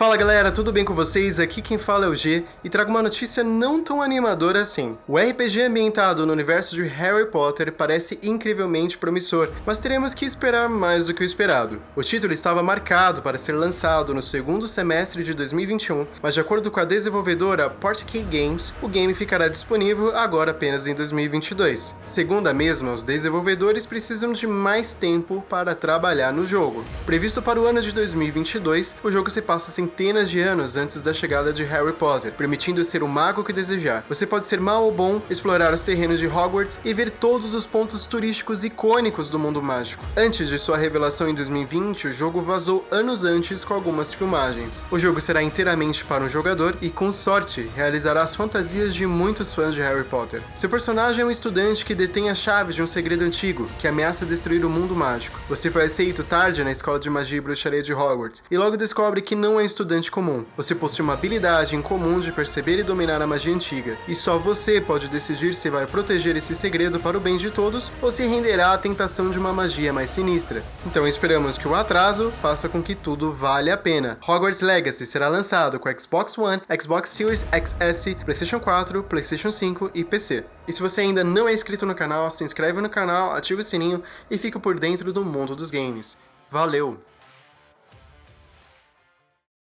[0.00, 1.38] Fala galera, tudo bem com vocês?
[1.38, 4.96] Aqui quem fala é o G e trago uma notícia não tão animadora assim.
[5.06, 10.70] O RPG ambientado no universo de Harry Potter parece incrivelmente promissor, mas teremos que esperar
[10.70, 11.82] mais do que o esperado.
[11.94, 16.70] O título estava marcado para ser lançado no segundo semestre de 2021, mas de acordo
[16.70, 21.94] com a desenvolvedora Portkey Games, o game ficará disponível agora apenas em 2022.
[22.02, 26.86] Segundo a mesma, os desenvolvedores precisam de mais tempo para trabalhar no jogo.
[27.04, 31.00] Previsto para o ano de 2022, o jogo se passa sem centenas de anos antes
[31.02, 34.04] da chegada de Harry Potter, permitindo ser o mago que desejar.
[34.08, 37.66] Você pode ser mal ou bom, explorar os terrenos de Hogwarts e ver todos os
[37.66, 40.04] pontos turísticos icônicos do mundo mágico.
[40.16, 44.82] Antes de sua revelação em 2020, o jogo vazou anos antes com algumas filmagens.
[44.90, 49.52] O jogo será inteiramente para um jogador e, com sorte, realizará as fantasias de muitos
[49.52, 50.40] fãs de Harry Potter.
[50.54, 54.24] Seu personagem é um estudante que detém a chave de um segredo antigo que ameaça
[54.24, 55.40] destruir o mundo mágico.
[55.48, 59.20] Você foi aceito tarde na escola de magia e bruxaria de Hogwarts e logo descobre
[59.20, 60.44] que não é estudante estudante comum.
[60.58, 64.38] Você possui uma habilidade em comum de perceber e dominar a magia antiga, e só
[64.38, 68.26] você pode decidir se vai proteger esse segredo para o bem de todos ou se
[68.26, 70.62] renderá à tentação de uma magia mais sinistra.
[70.86, 74.18] Então esperamos que o atraso faça com que tudo vale a pena.
[74.28, 80.04] Hogwarts Legacy será lançado com Xbox One, Xbox Series XS, PlayStation 4, PlayStation 5 e
[80.04, 80.44] PC.
[80.68, 83.64] E se você ainda não é inscrito no canal, se inscreve no canal, ativa o
[83.64, 86.18] sininho e fica por dentro do mundo dos games.
[86.50, 87.00] Valeu!